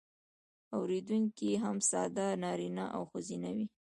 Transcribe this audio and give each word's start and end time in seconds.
اوریدونکي 0.77 1.45
یې 1.51 1.57
هم 1.63 1.77
ساده 1.89 2.27
نارینه 2.43 2.85
او 2.95 3.01
ښځینه 3.11 3.49
وي. 3.55 3.65